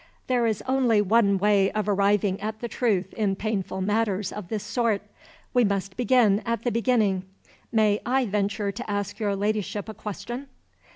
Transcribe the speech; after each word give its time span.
"There 0.25 0.47
is 0.47 0.63
only 0.67 0.99
one 0.99 1.37
way 1.37 1.71
of 1.73 1.87
arriving 1.87 2.41
at 2.41 2.59
the 2.59 2.67
truth 2.67 3.13
in 3.13 3.35
painful 3.35 3.81
matters 3.81 4.31
of 4.33 4.47
this 4.47 4.63
sort. 4.63 5.03
We 5.53 5.63
must 5.63 5.95
begin 5.95 6.39
at 6.43 6.63
the 6.63 6.71
beginning. 6.71 7.25
May 7.71 8.01
I 8.03 8.25
venture 8.25 8.71
to 8.71 8.89
ask 8.89 9.19
your 9.19 9.35
Ladyship 9.35 9.87
a 9.87 9.93
question?" 9.93 10.47